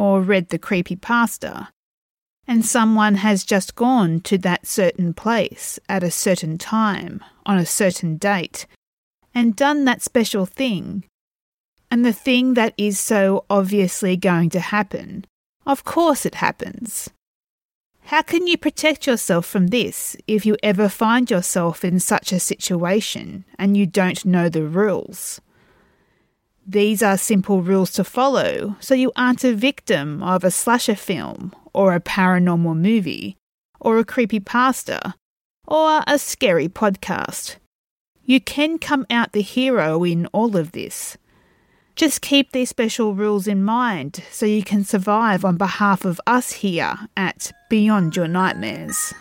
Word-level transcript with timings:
or 0.00 0.22
read 0.22 0.48
the 0.48 0.58
creepy 0.58 0.96
pasta, 0.96 1.68
and 2.46 2.64
someone 2.64 3.16
has 3.16 3.44
just 3.44 3.74
gone 3.74 4.18
to 4.18 4.38
that 4.38 4.66
certain 4.66 5.12
place 5.12 5.78
at 5.90 6.02
a 6.02 6.10
certain 6.10 6.56
time 6.56 7.22
on 7.44 7.58
a 7.58 7.66
certain 7.66 8.16
date 8.16 8.66
and 9.34 9.54
done 9.54 9.84
that 9.84 10.00
special 10.00 10.46
thing. 10.46 11.04
And 11.90 12.02
the 12.02 12.14
thing 12.14 12.54
that 12.54 12.72
is 12.78 12.98
so 12.98 13.44
obviously 13.50 14.16
going 14.16 14.48
to 14.50 14.60
happen, 14.60 15.26
of 15.66 15.84
course 15.84 16.24
it 16.24 16.36
happens. 16.36 17.10
How 18.04 18.22
can 18.22 18.46
you 18.46 18.56
protect 18.56 19.06
yourself 19.06 19.44
from 19.44 19.66
this 19.66 20.16
if 20.26 20.46
you 20.46 20.56
ever 20.62 20.88
find 20.88 21.30
yourself 21.30 21.84
in 21.84 22.00
such 22.00 22.32
a 22.32 22.40
situation 22.40 23.44
and 23.58 23.76
you 23.76 23.84
don't 23.84 24.24
know 24.24 24.48
the 24.48 24.64
rules? 24.64 25.42
These 26.70 27.02
are 27.02 27.18
simple 27.18 27.62
rules 27.62 27.90
to 27.94 28.04
follow 28.04 28.76
so 28.78 28.94
you 28.94 29.10
aren't 29.16 29.42
a 29.42 29.54
victim 29.54 30.22
of 30.22 30.44
a 30.44 30.52
slasher 30.52 30.94
film 30.94 31.52
or 31.74 31.96
a 31.96 32.00
paranormal 32.00 32.76
movie 32.76 33.36
or 33.80 33.98
a 33.98 34.04
creepy 34.04 34.38
pasta 34.38 35.14
or 35.66 36.04
a 36.06 36.16
scary 36.16 36.68
podcast. 36.68 37.56
You 38.22 38.40
can 38.40 38.78
come 38.78 39.04
out 39.10 39.32
the 39.32 39.42
hero 39.42 40.04
in 40.04 40.26
all 40.26 40.56
of 40.56 40.70
this. 40.70 41.16
Just 41.96 42.22
keep 42.22 42.52
these 42.52 42.68
special 42.68 43.16
rules 43.16 43.48
in 43.48 43.64
mind 43.64 44.22
so 44.30 44.46
you 44.46 44.62
can 44.62 44.84
survive 44.84 45.44
on 45.44 45.56
behalf 45.56 46.04
of 46.04 46.20
us 46.24 46.52
here 46.52 46.96
at 47.16 47.50
Beyond 47.68 48.14
Your 48.14 48.28
Nightmares. 48.28 49.12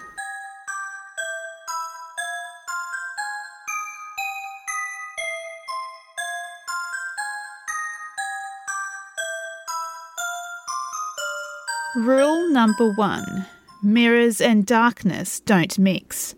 Rule 11.96 12.48
number 12.52 12.92
one 12.92 13.48
mirrors 13.82 14.42
and 14.42 14.64
darkness 14.64 15.40
don't 15.40 15.80
mix. 15.80 16.36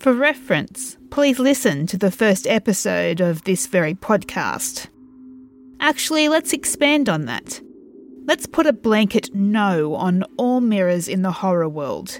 For 0.00 0.12
reference, 0.12 0.96
please 1.08 1.38
listen 1.38 1.86
to 1.86 1.96
the 1.96 2.10
first 2.10 2.48
episode 2.48 3.20
of 3.20 3.44
this 3.44 3.68
very 3.68 3.94
podcast. 3.94 4.88
Actually, 5.78 6.28
let's 6.28 6.52
expand 6.52 7.08
on 7.08 7.26
that. 7.26 7.60
Let's 8.24 8.46
put 8.46 8.66
a 8.66 8.72
blanket 8.72 9.32
no 9.32 9.94
on 9.94 10.24
all 10.36 10.60
mirrors 10.60 11.06
in 11.06 11.22
the 11.22 11.30
horror 11.30 11.68
world. 11.68 12.18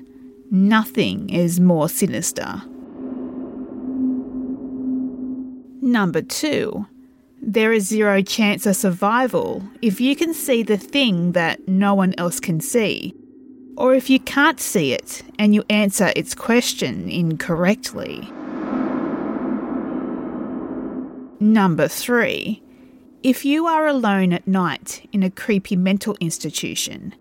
Nothing 0.53 1.31
is 1.31 1.59
more 1.59 1.89
sinister. 1.89 2.63
Number 5.81 6.23
two, 6.23 6.87
there 7.45 7.73
is 7.73 7.89
zero 7.89 8.23
chance 8.23 8.67
of 8.67 8.77
survival 8.77 9.63
if 9.83 10.01
you 10.01 10.15
can 10.15 10.33
see 10.33 10.63
the 10.63 10.77
thing 10.77 11.33
that 11.33 11.67
no 11.67 11.93
one 11.93 12.15
else 12.17 12.39
can 12.39 12.61
see, 12.61 13.15
or 13.77 13.95
if 13.95 14.09
you 14.09 14.21
can't 14.21 14.61
see 14.61 14.93
it 14.93 15.23
and 15.41 15.53
you 15.53 15.65
answer 15.69 16.13
its 16.15 16.35
question 16.35 17.11
incorrectly. 17.11 18.31
Number 21.41 21.89
three, 21.89 22.63
if 23.25 23.45
you 23.45 23.67
are 23.67 23.89
alone 23.89 24.33
at 24.33 24.47
night 24.47 25.09
in 25.13 25.25
a 25.25 25.31
creepy 25.31 25.75
mental 25.75 26.17
institution, 26.21 27.13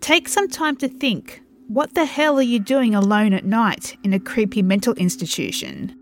take 0.00 0.28
some 0.28 0.48
time 0.48 0.76
to 0.76 0.88
think 0.88 1.42
what 1.68 1.94
the 1.94 2.06
hell 2.06 2.38
are 2.38 2.42
you 2.42 2.58
doing 2.58 2.94
alone 2.94 3.34
at 3.34 3.44
night 3.44 3.96
in 4.02 4.14
a 4.14 4.18
creepy 4.18 4.62
mental 4.62 4.94
institution? 4.94 5.94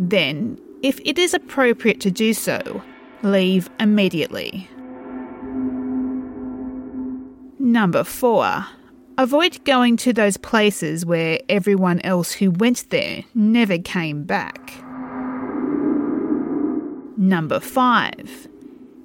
Then 0.00 0.58
if 0.86 1.00
it 1.04 1.18
is 1.18 1.34
appropriate 1.34 2.00
to 2.00 2.12
do 2.12 2.32
so, 2.32 2.80
leave 3.24 3.68
immediately. 3.80 4.70
Number 7.58 8.04
4. 8.04 8.64
Avoid 9.18 9.64
going 9.64 9.96
to 9.96 10.12
those 10.12 10.36
places 10.36 11.04
where 11.04 11.40
everyone 11.48 12.00
else 12.02 12.30
who 12.30 12.52
went 12.52 12.88
there 12.90 13.24
never 13.34 13.78
came 13.78 14.22
back. 14.22 14.74
Number 17.16 17.58
5. 17.58 18.46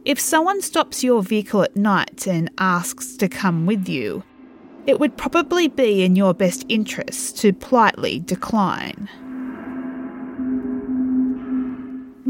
If 0.05 0.19
someone 0.19 0.61
stops 0.61 1.03
your 1.03 1.23
vehicle 1.23 1.63
at 1.63 1.75
night 1.75 2.27
and 2.27 2.51
asks 2.59 3.15
to 3.17 3.27
come 3.27 3.65
with 3.65 3.89
you, 3.89 4.23
it 4.85 4.99
would 4.99 5.17
probably 5.17 5.67
be 5.67 6.03
in 6.03 6.15
your 6.15 6.35
best 6.35 6.63
interest 6.69 7.39
to 7.39 7.53
politely 7.53 8.19
decline. 8.19 9.09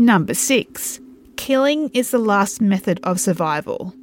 Number 0.01 0.33
6. 0.33 0.99
Killing 1.35 1.91
is 1.93 2.09
the 2.09 2.17
last 2.17 2.59
method 2.59 2.99
of 3.03 3.19
survival. 3.19 3.93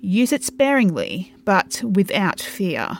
Use 0.00 0.32
it 0.32 0.42
sparingly, 0.42 1.32
but 1.44 1.80
without 1.84 2.40
fear. 2.40 2.98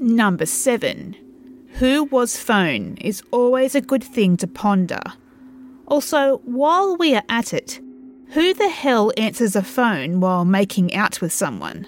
Number 0.00 0.46
7. 0.46 1.14
Who 1.74 2.02
was 2.06 2.36
phone 2.36 2.96
is 2.96 3.22
always 3.30 3.76
a 3.76 3.80
good 3.80 4.02
thing 4.02 4.36
to 4.38 4.48
ponder. 4.48 5.00
Also, 5.86 6.38
while 6.38 6.96
we 6.96 7.14
are 7.14 7.22
at 7.28 7.54
it, 7.54 7.78
who 8.30 8.52
the 8.54 8.68
hell 8.68 9.12
answers 9.16 9.54
a 9.54 9.62
phone 9.62 10.18
while 10.18 10.44
making 10.44 10.92
out 10.92 11.20
with 11.20 11.32
someone? 11.32 11.86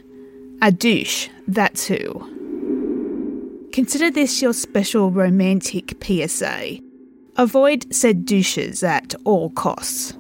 A 0.62 0.70
douche, 0.70 1.28
that's 1.48 1.88
who. 1.88 3.68
Consider 3.72 4.12
this 4.12 4.41
your 4.41 4.52
special 4.52 5.10
romantic 5.10 6.00
PSA. 6.00 6.84
Avoid 7.37 7.93
said 7.93 8.27
douches 8.27 8.84
at 8.84 9.12
all 9.25 9.50
costs. 9.50 10.15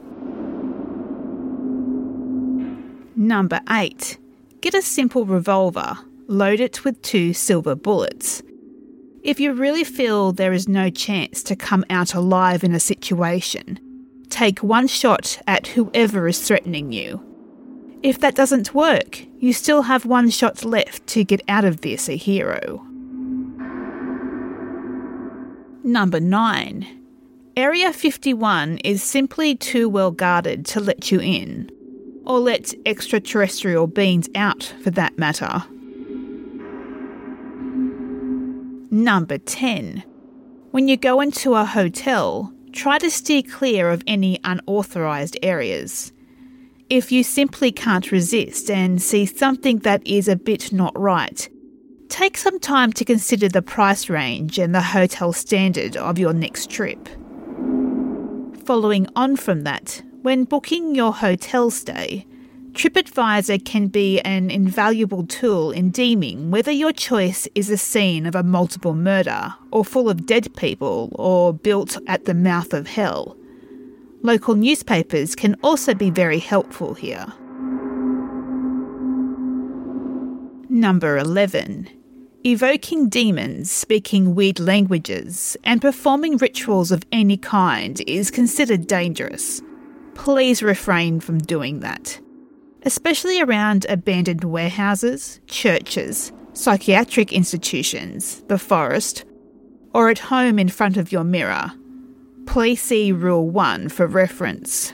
Number 3.14 3.60
8. 3.70 4.18
Get 4.60 4.74
a 4.74 4.82
simple 4.82 5.24
revolver. 5.24 5.96
Load 6.26 6.58
it 6.58 6.84
with 6.84 7.00
two 7.02 7.32
silver 7.32 7.76
bullets. 7.76 8.42
If 9.22 9.38
you 9.38 9.52
really 9.52 9.84
feel 9.84 10.32
there 10.32 10.52
is 10.52 10.68
no 10.68 10.90
chance 10.90 11.44
to 11.44 11.54
come 11.54 11.84
out 11.88 12.14
alive 12.14 12.64
in 12.64 12.74
a 12.74 12.80
situation, 12.80 13.78
take 14.28 14.64
one 14.64 14.88
shot 14.88 15.40
at 15.46 15.68
whoever 15.68 16.26
is 16.26 16.44
threatening 16.44 16.90
you. 16.90 17.24
If 18.02 18.18
that 18.20 18.34
doesn't 18.34 18.74
work, 18.74 19.24
you 19.38 19.52
still 19.52 19.82
have 19.82 20.04
one 20.04 20.30
shot 20.30 20.64
left 20.64 21.06
to 21.08 21.22
get 21.22 21.42
out 21.48 21.64
of 21.64 21.82
this 21.82 22.08
a 22.08 22.16
hero. 22.16 22.84
Number 25.84 26.18
9. 26.18 27.03
Area 27.56 27.92
51 27.92 28.78
is 28.78 29.00
simply 29.00 29.54
too 29.54 29.88
well 29.88 30.10
guarded 30.10 30.66
to 30.66 30.80
let 30.80 31.12
you 31.12 31.20
in, 31.20 31.70
or 32.26 32.40
let 32.40 32.74
extraterrestrial 32.84 33.86
beings 33.86 34.28
out 34.34 34.74
for 34.82 34.90
that 34.90 35.16
matter. 35.16 35.62
Number 38.90 39.38
10. 39.38 40.02
When 40.72 40.88
you 40.88 40.96
go 40.96 41.20
into 41.20 41.54
a 41.54 41.64
hotel, 41.64 42.52
try 42.72 42.98
to 42.98 43.08
steer 43.08 43.42
clear 43.42 43.88
of 43.90 44.02
any 44.04 44.40
unauthorised 44.42 45.38
areas. 45.40 46.12
If 46.90 47.12
you 47.12 47.22
simply 47.22 47.70
can't 47.70 48.10
resist 48.10 48.68
and 48.68 49.00
see 49.00 49.26
something 49.26 49.78
that 49.80 50.04
is 50.04 50.26
a 50.26 50.34
bit 50.34 50.72
not 50.72 50.98
right, 50.98 51.48
take 52.08 52.36
some 52.36 52.58
time 52.58 52.92
to 52.94 53.04
consider 53.04 53.48
the 53.48 53.62
price 53.62 54.10
range 54.10 54.58
and 54.58 54.74
the 54.74 54.82
hotel 54.82 55.32
standard 55.32 55.96
of 55.96 56.18
your 56.18 56.32
next 56.32 56.68
trip. 56.68 57.08
Following 58.64 59.06
on 59.14 59.36
from 59.36 59.64
that, 59.64 60.00
when 60.22 60.44
booking 60.44 60.94
your 60.94 61.12
hotel 61.12 61.70
stay, 61.70 62.26
TripAdvisor 62.72 63.62
can 63.62 63.88
be 63.88 64.20
an 64.20 64.50
invaluable 64.50 65.26
tool 65.26 65.70
in 65.70 65.90
deeming 65.90 66.50
whether 66.50 66.72
your 66.72 66.90
choice 66.90 67.46
is 67.54 67.68
a 67.68 67.76
scene 67.76 68.24
of 68.24 68.34
a 68.34 68.42
multiple 68.42 68.94
murder, 68.94 69.52
or 69.70 69.84
full 69.84 70.08
of 70.08 70.24
dead 70.24 70.56
people, 70.56 71.10
or 71.12 71.52
built 71.52 71.98
at 72.06 72.24
the 72.24 72.32
mouth 72.32 72.72
of 72.72 72.86
hell. 72.86 73.36
Local 74.22 74.54
newspapers 74.54 75.34
can 75.34 75.56
also 75.62 75.92
be 75.92 76.08
very 76.08 76.38
helpful 76.38 76.94
here. 76.94 77.26
Number 80.70 81.18
11. 81.18 81.90
Evoking 82.46 83.08
demons, 83.08 83.70
speaking 83.70 84.34
weird 84.34 84.60
languages, 84.60 85.56
and 85.64 85.80
performing 85.80 86.36
rituals 86.36 86.92
of 86.92 87.02
any 87.10 87.38
kind 87.38 88.02
is 88.06 88.30
considered 88.30 88.86
dangerous. 88.86 89.62
Please 90.14 90.62
refrain 90.62 91.20
from 91.20 91.38
doing 91.38 91.80
that, 91.80 92.20
especially 92.82 93.40
around 93.40 93.86
abandoned 93.88 94.44
warehouses, 94.44 95.40
churches, 95.46 96.32
psychiatric 96.52 97.32
institutions, 97.32 98.42
the 98.48 98.58
forest, 98.58 99.24
or 99.94 100.10
at 100.10 100.18
home 100.18 100.58
in 100.58 100.68
front 100.68 100.98
of 100.98 101.10
your 101.10 101.24
mirror. 101.24 101.72
Please 102.44 102.82
see 102.82 103.10
Rule 103.10 103.48
1 103.48 103.88
for 103.88 104.06
reference. 104.06 104.92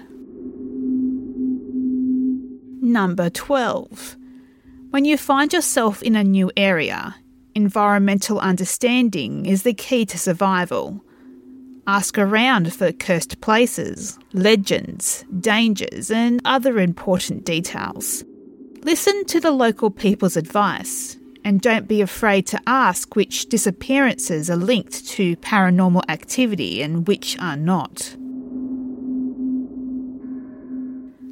Number 2.80 3.28
12. 3.28 4.16
When 4.90 5.04
you 5.04 5.18
find 5.18 5.52
yourself 5.52 6.00
in 6.02 6.14
a 6.14 6.24
new 6.24 6.50
area, 6.56 7.16
environmental 7.54 8.38
understanding 8.38 9.46
is 9.46 9.62
the 9.62 9.74
key 9.74 10.06
to 10.06 10.18
survival. 10.18 11.02
Ask 11.86 12.18
around 12.18 12.72
for 12.72 12.92
cursed 12.92 13.40
places, 13.40 14.18
legends, 14.32 15.24
dangers, 15.40 16.10
and 16.10 16.40
other 16.44 16.78
important 16.78 17.44
details. 17.44 18.24
Listen 18.82 19.24
to 19.26 19.40
the 19.40 19.50
local 19.50 19.90
people's 19.90 20.36
advice 20.36 21.16
and 21.44 21.60
don't 21.60 21.88
be 21.88 22.00
afraid 22.00 22.46
to 22.46 22.60
ask 22.66 23.16
which 23.16 23.48
disappearances 23.48 24.50
are 24.50 24.56
linked 24.56 25.06
to 25.08 25.36
paranormal 25.36 26.02
activity 26.08 26.82
and 26.82 27.08
which 27.08 27.38
are 27.38 27.56
not. 27.56 28.16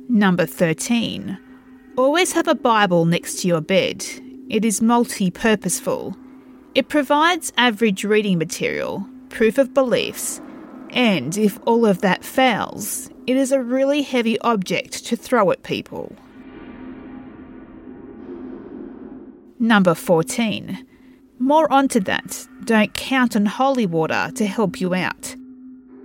Number 0.08 0.46
13. 0.46 1.38
Always 1.96 2.32
have 2.32 2.48
a 2.48 2.54
Bible 2.54 3.04
next 3.04 3.40
to 3.40 3.48
your 3.48 3.60
bed. 3.60 4.04
It 4.50 4.64
is 4.64 4.80
multi 4.80 5.30
purposeful. 5.30 6.16
It 6.74 6.88
provides 6.88 7.52
average 7.58 8.04
reading 8.04 8.38
material, 8.38 9.06
proof 9.28 9.58
of 9.58 9.74
beliefs, 9.74 10.40
and 10.90 11.36
if 11.36 11.58
all 11.66 11.84
of 11.84 12.00
that 12.00 12.24
fails, 12.24 13.10
it 13.26 13.36
is 13.36 13.52
a 13.52 13.62
really 13.62 14.00
heavy 14.00 14.38
object 14.40 15.04
to 15.06 15.16
throw 15.16 15.50
at 15.50 15.64
people. 15.64 16.16
Number 19.58 19.94
14. 19.94 20.86
More 21.38 21.70
onto 21.70 22.00
that, 22.00 22.48
don't 22.64 22.94
count 22.94 23.36
on 23.36 23.44
holy 23.44 23.86
water 23.86 24.30
to 24.34 24.46
help 24.46 24.80
you 24.80 24.94
out. 24.94 25.36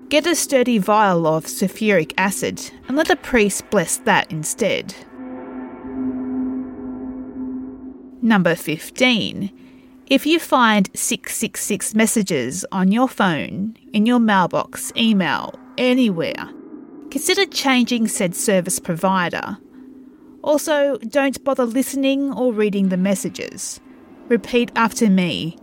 Get 0.10 0.28
a 0.28 0.36
sturdy 0.36 0.80
vial 0.80 1.26
of 1.26 1.46
sulfuric 1.46 2.14
acid 2.18 2.62
and 2.88 2.98
let 2.98 3.10
a 3.10 3.16
priest 3.16 3.70
bless 3.70 3.98
that 4.00 4.30
instead. 4.32 4.94
Number 8.24 8.56
15. 8.56 9.52
If 10.08 10.26
you 10.26 10.40
find 10.40 10.90
666 10.96 11.94
messages 11.94 12.66
on 12.72 12.92
your 12.92 13.08
phone, 13.08 13.78
in 13.94 14.08
your 14.08 14.20
mailbox, 14.20 14.92
email, 14.98 15.54
anywhere, 15.78 16.50
consider 17.12 17.46
changing 17.46 18.08
said 18.08 18.36
service 18.36 18.80
provider 18.80 19.60
also, 20.44 20.98
don't 20.98 21.42
bother 21.46 21.66
listening 21.66 22.34
or 22.34 22.52
reading 22.52 22.90
the 22.90 22.98
messages. 22.98 23.80
Repeat 24.28 24.72
after 24.76 25.10
me 25.10 25.58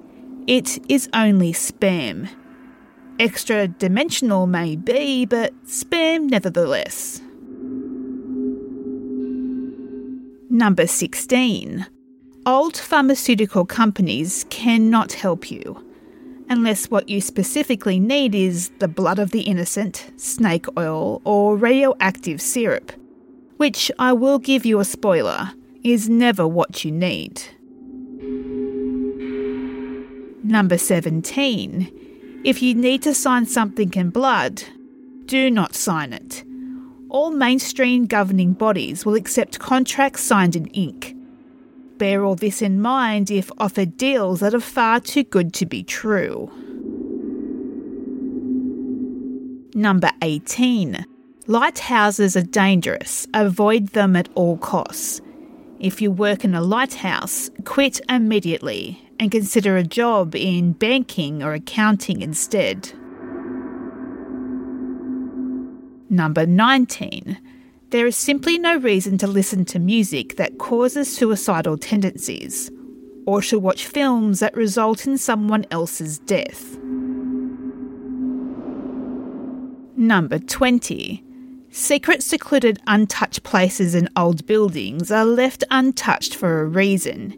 it 0.46 0.78
is 0.90 1.08
only 1.12 1.52
spam. 1.52 2.28
Extra 3.18 3.68
dimensional 3.68 4.46
may 4.46 4.76
be, 4.76 5.26
but 5.26 5.52
spam 5.66 6.30
nevertheless. 6.30 7.20
Number 10.48 10.86
16. 10.86 11.86
Old 12.50 12.76
pharmaceutical 12.76 13.64
companies 13.64 14.44
cannot 14.50 15.12
help 15.12 15.52
you 15.52 15.86
unless 16.48 16.90
what 16.90 17.08
you 17.08 17.20
specifically 17.20 18.00
need 18.00 18.34
is 18.34 18.70
the 18.80 18.88
blood 18.88 19.20
of 19.20 19.30
the 19.30 19.42
innocent, 19.42 20.10
snake 20.16 20.66
oil, 20.76 21.22
or 21.24 21.56
radioactive 21.56 22.42
syrup 22.42 22.90
which 23.58 23.92
I 24.00 24.14
will 24.14 24.40
give 24.40 24.66
you 24.66 24.80
a 24.80 24.84
spoiler, 24.84 25.52
is 25.84 26.08
never 26.08 26.48
what 26.48 26.82
you 26.82 26.90
need. 26.90 27.40
Number 30.42 30.76
17. 30.76 32.40
If 32.42 32.62
you 32.62 32.74
need 32.74 33.02
to 33.02 33.14
sign 33.14 33.46
something 33.46 33.92
in 33.92 34.10
blood, 34.10 34.64
do 35.26 35.50
not 35.52 35.76
sign 35.76 36.12
it. 36.14 36.42
All 37.10 37.30
mainstream 37.30 38.06
governing 38.06 38.54
bodies 38.54 39.04
will 39.04 39.14
accept 39.14 39.60
contracts 39.60 40.22
signed 40.24 40.56
in 40.56 40.66
ink. 40.68 41.14
Bear 42.00 42.24
all 42.24 42.34
this 42.34 42.62
in 42.62 42.80
mind 42.80 43.30
if 43.30 43.50
offered 43.58 43.98
deals 43.98 44.40
that 44.40 44.54
are 44.54 44.58
far 44.58 45.00
too 45.00 45.22
good 45.22 45.52
to 45.52 45.66
be 45.66 45.82
true. 45.82 46.50
Number 49.74 50.10
18. 50.22 51.04
Lighthouses 51.46 52.38
are 52.38 52.42
dangerous. 52.42 53.26
Avoid 53.34 53.88
them 53.88 54.16
at 54.16 54.30
all 54.34 54.56
costs. 54.56 55.20
If 55.78 56.00
you 56.00 56.10
work 56.10 56.42
in 56.42 56.54
a 56.54 56.62
lighthouse, 56.62 57.50
quit 57.66 58.00
immediately 58.08 58.98
and 59.18 59.30
consider 59.30 59.76
a 59.76 59.84
job 59.84 60.34
in 60.34 60.72
banking 60.72 61.42
or 61.42 61.52
accounting 61.52 62.22
instead. 62.22 62.94
Number 66.08 66.46
19. 66.46 67.36
There 67.90 68.06
is 68.06 68.14
simply 68.14 68.56
no 68.56 68.76
reason 68.76 69.18
to 69.18 69.26
listen 69.26 69.64
to 69.66 69.80
music 69.80 70.36
that 70.36 70.58
causes 70.58 71.12
suicidal 71.12 71.76
tendencies 71.76 72.70
or 73.26 73.42
to 73.42 73.58
watch 73.58 73.84
films 73.84 74.38
that 74.38 74.56
result 74.56 75.08
in 75.08 75.18
someone 75.18 75.66
else's 75.72 76.20
death. 76.20 76.78
Number 79.96 80.38
20. 80.38 81.24
Secret, 81.70 82.22
secluded, 82.22 82.78
untouched 82.86 83.42
places 83.42 83.96
in 83.96 84.08
old 84.16 84.46
buildings 84.46 85.10
are 85.10 85.24
left 85.24 85.64
untouched 85.72 86.36
for 86.36 86.60
a 86.60 86.66
reason. 86.66 87.36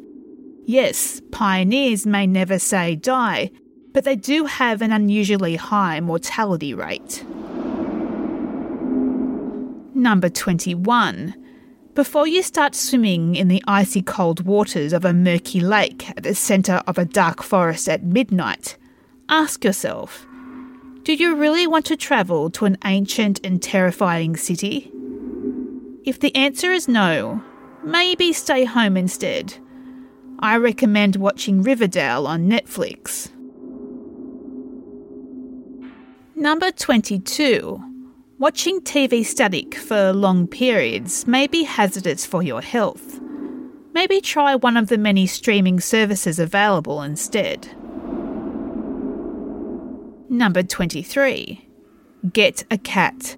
Yes, 0.67 1.23
pioneers 1.31 2.05
may 2.05 2.27
never 2.27 2.59
say 2.59 2.95
die, 2.95 3.51
but 3.95 4.05
they 4.05 4.17
do 4.17 4.45
have 4.45 4.83
an 4.83 4.93
unusually 4.93 5.57
high 5.57 6.01
mortality 6.01 6.75
rate. 6.75 7.25
Number 10.03 10.29
21. 10.29 11.33
Before 11.95 12.27
you 12.27 12.43
start 12.43 12.75
swimming 12.75 13.37
in 13.37 13.47
the 13.47 13.63
icy 13.69 14.03
cold 14.03 14.45
waters 14.45 14.93
of 14.93 15.05
a 15.05 15.13
murky 15.13 15.61
lake 15.61 16.11
at 16.11 16.25
the 16.25 16.35
centre 16.35 16.83
of 16.89 16.99
a 16.99 17.05
dark 17.05 17.41
forest 17.41 17.89
at 17.89 18.03
midnight, 18.03 18.77
ask 19.29 19.65
yourself 19.65 20.27
do 21.05 21.15
you 21.15 21.37
really 21.37 21.69
want 21.69 21.87
to 21.87 21.97
travel 21.97 22.51
to 22.51 22.65
an 22.65 22.79
ancient 22.85 23.47
and 23.47 23.63
terrifying 23.63 24.37
city? 24.37 24.91
If 26.05 26.19
the 26.19 26.35
answer 26.35 26.73
is 26.73 26.89
no, 26.89 27.41
maybe 27.85 28.33
stay 28.33 28.65
home 28.65 28.97
instead. 28.97 29.55
I 30.41 30.57
recommend 30.57 31.15
watching 31.15 31.63
Riverdale 31.63 32.27
on 32.27 32.49
Netflix. 32.49 33.31
Number 36.35 36.73
22. 36.73 37.92
Watching 38.43 38.81
TV 38.81 39.25
static 39.25 39.77
for 39.77 40.13
long 40.13 40.49
periods 40.49 41.29
may 41.29 41.47
be 41.47 41.63
hazardous 41.63 42.27
for 42.27 42.43
your 42.43 42.61
health. 42.61 43.21
Maybe 43.95 44.21
try 44.21 44.57
one 44.57 44.77
of 44.77 44.89
the 44.89 44.99
many 44.99 45.29
streaming 45.29 45.79
services 45.79 46.41
available 46.41 47.03
instead. 47.03 47.69
Number 50.29 50.65
23. 50.65 51.69
Get 52.33 52.65
a 52.69 52.79
cat. 52.79 53.37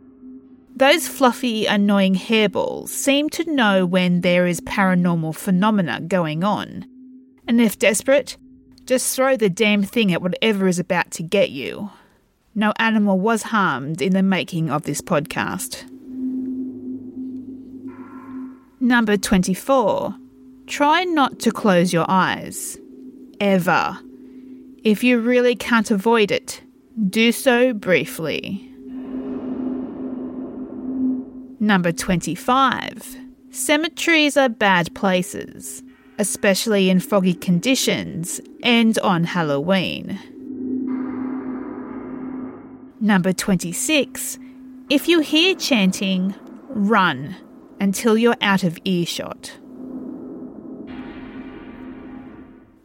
Those 0.74 1.06
fluffy, 1.06 1.66
annoying 1.66 2.14
hairballs 2.14 2.88
seem 2.88 3.28
to 3.28 3.52
know 3.52 3.84
when 3.84 4.22
there 4.22 4.46
is 4.46 4.62
paranormal 4.62 5.34
phenomena 5.34 6.00
going 6.00 6.44
on. 6.44 6.86
And 7.46 7.60
if 7.60 7.78
desperate, 7.78 8.38
just 8.86 9.14
throw 9.14 9.36
the 9.36 9.50
damn 9.50 9.82
thing 9.82 10.14
at 10.14 10.22
whatever 10.22 10.66
is 10.66 10.78
about 10.78 11.10
to 11.10 11.22
get 11.22 11.50
you. 11.50 11.90
No 12.54 12.72
animal 12.78 13.18
was 13.18 13.42
harmed 13.42 14.00
in 14.00 14.12
the 14.12 14.22
making 14.22 14.70
of 14.70 14.84
this 14.84 15.00
podcast. 15.00 15.84
Number 18.80 19.16
24. 19.16 20.14
Try 20.66 21.04
not 21.04 21.40
to 21.40 21.50
close 21.50 21.92
your 21.92 22.06
eyes. 22.08 22.78
Ever. 23.40 23.98
If 24.84 25.02
you 25.02 25.20
really 25.20 25.56
can't 25.56 25.90
avoid 25.90 26.30
it, 26.30 26.62
do 27.08 27.32
so 27.32 27.72
briefly. 27.72 28.70
Number 31.58 31.92
25. 31.92 33.16
Cemeteries 33.50 34.36
are 34.36 34.48
bad 34.48 34.94
places, 34.94 35.82
especially 36.18 36.90
in 36.90 37.00
foggy 37.00 37.34
conditions 37.34 38.40
and 38.62 38.98
on 38.98 39.24
Halloween. 39.24 40.18
Number 43.04 43.34
26. 43.34 44.38
If 44.88 45.08
you 45.08 45.20
hear 45.20 45.54
chanting, 45.56 46.34
run 46.68 47.36
until 47.78 48.16
you're 48.16 48.34
out 48.40 48.64
of 48.64 48.78
earshot. 48.84 49.52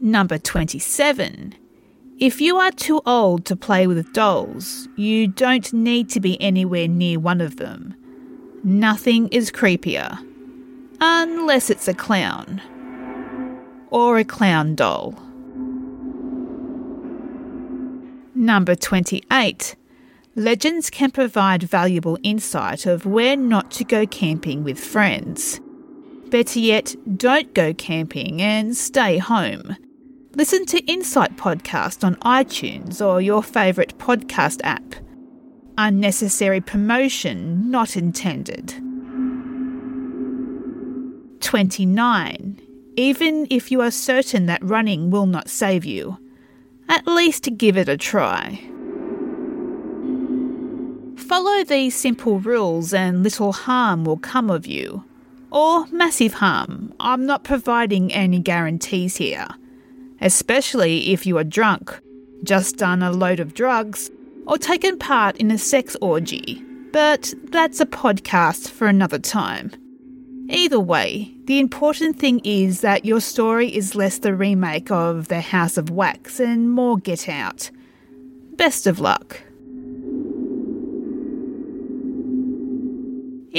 Number 0.02 0.38
27. 0.38 1.56
If 2.20 2.42
you 2.42 2.58
are 2.58 2.72
too 2.72 3.02
old 3.06 3.46
to 3.46 3.56
play 3.56 3.88
with 3.88 4.12
dolls, 4.12 4.90
you 4.98 5.26
don't 5.26 5.72
need 5.72 6.10
to 6.10 6.20
be 6.20 6.42
anywhere 6.42 6.90
near 6.90 7.18
one 7.18 7.40
of 7.40 7.56
them. 7.56 7.96
Nothing 8.62 9.30
is 9.30 9.50
creepier. 9.50 10.20
Unless 11.00 11.70
it's 11.70 11.88
a 11.88 11.94
clown. 11.94 12.62
Or 13.90 14.18
a 14.18 14.26
clown 14.26 14.76
doll. 14.76 15.14
Number 18.36 18.76
28. 18.76 19.78
Legends 20.40 20.90
can 20.90 21.12
provide 21.12 21.64
valuable 21.64 22.18
insight 22.24 22.86
of 22.86 23.06
where 23.06 23.36
not 23.36 23.72
to 23.72 23.84
go 23.84 24.08
camping 24.08 24.64
with 24.64 24.80
friends. 24.80 25.60
Better 26.30 26.60
yet, 26.60 26.96
don't 27.18 27.54
go 27.54 27.74
camping 27.74 28.42
and 28.42 28.74
stay 28.74 29.18
home. 29.18 29.76
Listen 30.36 30.66
to 30.68 30.80
Insight 30.86 31.36
Podcast 31.36 32.06
on 32.06 32.16
iTunes 32.22 33.06
or 33.06 33.20
your 33.20 33.44
favourite 33.44 33.98
podcast 33.98 34.62
app. 34.64 34.96
Unnecessary 35.78 36.62
promotion 36.62 37.70
not 37.70 37.98
intended. 37.98 38.70
29. 41.42 42.62
Even 42.96 43.46
if 43.50 43.74
you 43.74 43.82
are 43.82 43.92
certain 43.92 44.46
that 44.46 44.64
running 44.64 45.12
will 45.12 45.26
not 45.26 45.50
save 45.50 45.84
you, 45.84 46.18
at 46.88 47.06
least 47.06 47.50
give 47.58 47.76
it 47.76 47.90
a 47.90 47.98
try. 47.98 48.58
Follow 51.30 51.64
these 51.64 51.94
simple 51.96 52.40
rules 52.40 52.92
and 52.92 53.22
little 53.22 53.54
harm 53.54 54.04
will 54.04 54.18
come 54.18 54.50
of 54.50 54.66
you. 54.66 55.04
Or 55.52 55.86
massive 55.92 56.34
harm. 56.34 56.92
I'm 57.00 57.28
not 57.28 57.44
providing 57.44 58.12
any 58.12 58.40
guarantees 58.40 59.18
here. 59.18 59.48
Especially 60.22 61.14
if 61.14 61.28
you 61.28 61.38
are 61.38 61.44
drunk, 61.44 62.00
just 62.44 62.78
done 62.78 63.04
a 63.04 63.12
load 63.12 63.40
of 63.40 63.54
drugs, 63.54 64.10
or 64.48 64.58
taken 64.58 64.98
part 64.98 65.38
in 65.38 65.52
a 65.52 65.60
sex 65.60 65.96
orgy. 66.02 66.66
But 66.92 67.32
that's 67.52 67.80
a 67.80 67.86
podcast 67.86 68.72
for 68.72 68.88
another 68.88 69.20
time. 69.20 69.72
Either 70.50 70.80
way, 70.80 71.32
the 71.44 71.60
important 71.60 72.18
thing 72.18 72.42
is 72.44 72.82
that 72.82 73.06
your 73.06 73.22
story 73.22 73.68
is 73.68 73.94
less 73.94 74.18
the 74.18 74.34
remake 74.34 74.90
of 74.90 75.28
The 75.28 75.42
House 75.42 75.78
of 75.78 75.92
Wax 75.92 76.40
and 76.40 76.72
more 76.72 76.98
Get 76.98 77.30
Out. 77.30 77.70
Best 78.56 78.88
of 78.88 79.00
luck. 79.00 79.44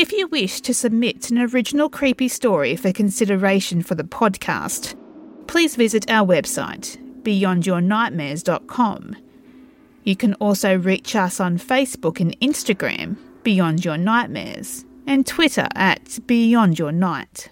If 0.00 0.12
you 0.12 0.28
wish 0.28 0.62
to 0.62 0.72
submit 0.72 1.30
an 1.30 1.36
original 1.36 1.90
creepy 1.90 2.28
story 2.28 2.74
for 2.74 2.90
consideration 2.90 3.82
for 3.82 3.94
the 3.94 4.02
podcast, 4.02 4.94
please 5.46 5.76
visit 5.76 6.10
our 6.10 6.26
website, 6.26 6.96
beyondyournightmares.com. 7.22 9.16
You 10.04 10.16
can 10.16 10.32
also 10.36 10.78
reach 10.78 11.14
us 11.14 11.38
on 11.38 11.58
Facebook 11.58 12.18
and 12.18 12.34
Instagram, 12.40 13.18
Beyond 13.42 13.84
Your 13.84 13.98
Nightmares 13.98 14.86
and 15.06 15.26
Twitter 15.26 15.68
at 15.74 16.18
Beyond 16.26 16.78
Your 16.78 16.92
Night. 16.92 17.50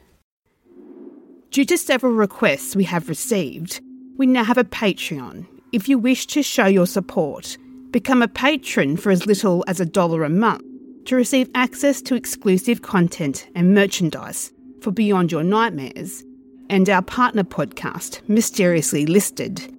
Due 1.50 1.66
to 1.66 1.76
several 1.76 2.14
requests 2.14 2.74
we 2.74 2.84
have 2.84 3.10
received, 3.10 3.82
we 4.16 4.24
now 4.24 4.44
have 4.44 4.56
a 4.56 4.64
Patreon. 4.64 5.46
If 5.72 5.86
you 5.86 5.98
wish 5.98 6.26
to 6.28 6.42
show 6.42 6.64
your 6.64 6.86
support, 6.86 7.58
become 7.90 8.22
a 8.22 8.28
patron 8.28 8.96
for 8.96 9.10
as 9.10 9.26
little 9.26 9.66
as 9.68 9.80
a 9.80 9.84
dollar 9.84 10.24
a 10.24 10.30
month 10.30 10.64
to 11.08 11.16
receive 11.16 11.50
access 11.54 12.00
to 12.02 12.14
exclusive 12.14 12.82
content 12.82 13.48
and 13.54 13.74
merchandise 13.74 14.52
for 14.80 14.90
Beyond 14.90 15.32
Your 15.32 15.42
Nightmares 15.42 16.22
and 16.70 16.88
our 16.88 17.02
partner 17.02 17.44
podcast, 17.44 18.20
Mysteriously 18.28 19.06
Listed. 19.06 19.74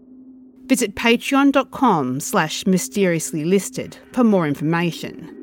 Visit 0.66 0.96
patreon.com 0.96 2.20
slash 2.20 2.66
mysteriously 2.66 3.44
listed 3.46 3.98
for 4.12 4.24
more 4.24 4.48
information. 4.48 5.36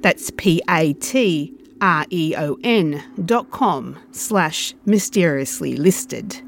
That's 0.00 0.30
P-A-T 0.36 1.54
R-E-O-N 1.80 3.04
dot 3.24 3.50
com 3.50 3.96
slash 4.10 4.74
mysteriously 4.86 5.76
listed. 5.76 6.42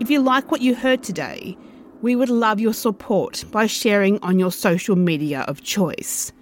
If 0.00 0.10
you 0.10 0.20
like 0.20 0.50
what 0.50 0.60
you 0.60 0.74
heard 0.74 1.02
today, 1.02 1.56
we 2.02 2.14
would 2.14 2.28
love 2.28 2.60
your 2.60 2.74
support 2.74 3.44
by 3.50 3.66
sharing 3.66 4.18
on 4.20 4.38
your 4.38 4.52
social 4.52 4.96
media 4.96 5.40
of 5.48 5.62
choice. 5.62 6.32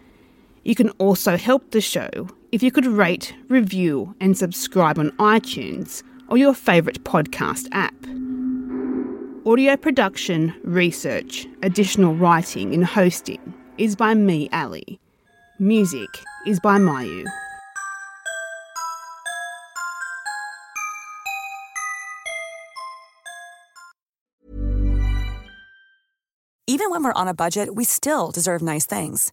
You 0.65 0.77
can 0.77 0.91
also 0.91 1.37
help 1.37 1.71
the 1.71 1.81
show 1.81 2.29
if 2.53 2.63
you 2.63 2.71
could 2.71 2.87
rate, 2.87 3.35
review, 3.49 4.15
and 4.21 4.39
subscribe 4.39 4.99
on 4.99 5.11
iTunes 5.13 6.03
or 6.29 6.37
your 6.37 6.55
favourite 6.55 7.03
podcast 7.03 7.67
app. 7.73 7.95
Audio 9.45 9.77
production, 9.77 10.55
research, 10.63 11.49
additional 11.63 12.15
writing, 12.15 12.73
and 12.75 12.85
hosting 12.85 13.55
is 13.77 13.97
by 13.97 14.15
me, 14.15 14.49
Ali. 14.53 15.01
Music 15.59 16.09
is 16.47 16.61
by 16.61 16.79
Mayu. 16.79 17.25
Even 26.69 26.91
when 26.91 27.03
we're 27.03 27.13
on 27.13 27.27
a 27.27 27.35
budget, 27.35 27.75
we 27.75 27.85
still 27.85 28.31
deserve 28.31 28.63
nice 28.63 28.87
things. 28.87 29.33